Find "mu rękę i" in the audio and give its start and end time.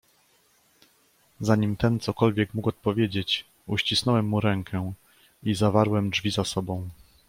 4.27-5.55